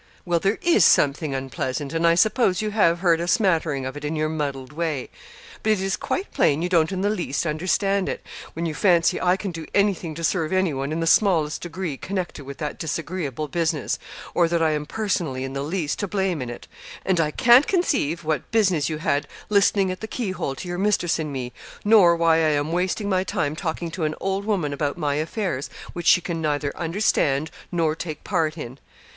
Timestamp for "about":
24.73-24.97